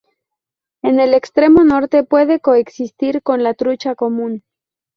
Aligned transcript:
En 0.81 0.99
el 0.99 1.13
extremo 1.13 1.63
norte 1.63 2.03
puede 2.03 2.39
coexistir 2.39 3.21
con 3.21 3.43
la 3.43 3.53
trucha 3.53 3.93
común. 3.93 4.41